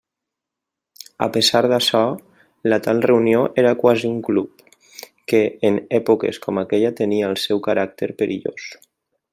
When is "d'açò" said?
1.71-2.01